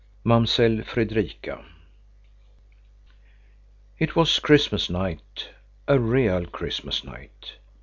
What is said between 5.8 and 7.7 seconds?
a real Christmas night.